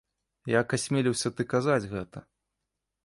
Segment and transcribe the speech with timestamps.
[0.61, 2.25] Як асмеліўся ты казаць гэта?